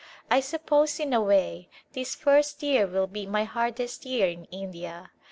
[0.31, 5.11] I suppose, in a way, this first year will be my hardest year in India.